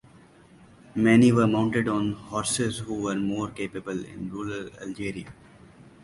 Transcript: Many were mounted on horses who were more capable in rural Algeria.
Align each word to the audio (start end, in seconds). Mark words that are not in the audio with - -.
Many 0.95 1.31
were 1.31 1.45
mounted 1.45 1.87
on 1.87 2.13
horses 2.13 2.79
who 2.79 3.03
were 3.03 3.13
more 3.19 3.49
capable 3.51 4.03
in 4.03 4.31
rural 4.31 4.71
Algeria. 4.81 5.31